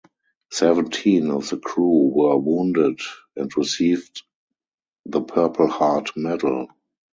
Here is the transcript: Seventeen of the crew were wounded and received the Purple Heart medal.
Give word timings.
Seventeen 0.51 1.29
of 1.29 1.47
the 1.51 1.57
crew 1.59 2.07
were 2.15 2.35
wounded 2.35 3.01
and 3.35 3.55
received 3.55 4.23
the 5.05 5.21
Purple 5.21 5.67
Heart 5.67 6.17
medal. 6.17 6.69